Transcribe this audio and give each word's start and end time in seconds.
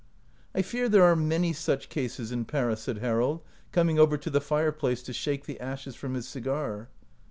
"I 0.55 0.63
fear 0.63 0.89
thepe 0.89 0.99
are 1.01 1.15
many 1.15 1.53
such 1.53 1.87
cases 1.87 2.31
in 2.31 2.45
Paris," 2.45 2.81
said 2.81 2.97
Harold, 2.97 3.41
coming 3.71 3.99
over 3.99 4.17
to 4.17 4.31
the 4.31 4.41
fire 4.41 4.71
place 4.71 5.03
to 5.03 5.13
shake 5.13 5.45
the 5.45 5.59
ashes 5.59 5.93
from 5.95 6.15
his 6.15 6.27
cigar. 6.27 6.89